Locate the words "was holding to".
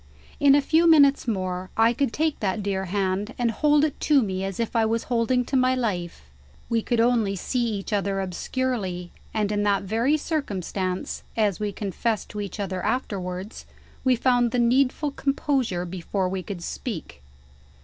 4.83-5.55